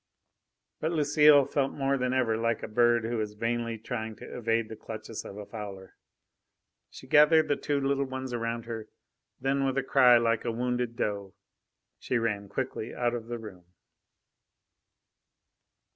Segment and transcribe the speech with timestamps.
[0.79, 4.67] But Lucile felt more than ever like a bird who is vainly trying to evade
[4.67, 5.95] the clutches of a fowler.
[6.89, 8.89] She gathered the two little ones around her.
[9.39, 11.35] Then, with a cry like a wounded doe
[11.99, 13.65] she ran quickly out of the room.